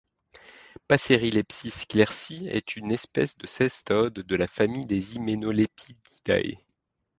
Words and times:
Passerilepis 0.87 1.85
clerci, 1.87 2.47
est 2.49 2.75
une 2.75 2.91
espèce 2.91 3.37
de 3.37 3.45
cestodes 3.45 4.13
de 4.15 4.35
la 4.35 4.47
famille 4.47 4.87
des 4.87 5.13
Hymenolepididae. 5.17 6.57